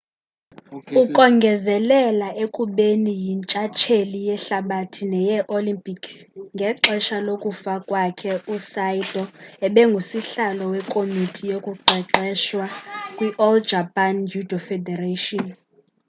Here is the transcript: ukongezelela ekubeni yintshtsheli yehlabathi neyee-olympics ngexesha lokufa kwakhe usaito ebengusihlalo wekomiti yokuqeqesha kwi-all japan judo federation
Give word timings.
ukongezelela 1.01 2.27
ekubeni 2.43 3.11
yintshtsheli 3.23 4.19
yehlabathi 4.29 5.01
neyee-olympics 5.11 6.11
ngexesha 6.55 7.17
lokufa 7.27 7.73
kwakhe 7.87 8.31
usaito 8.55 9.23
ebengusihlalo 9.65 10.63
wekomiti 10.73 11.41
yokuqeqesha 11.51 12.63
kwi-all 13.17 13.57
japan 13.69 14.15
judo 14.31 14.57
federation 14.67 15.45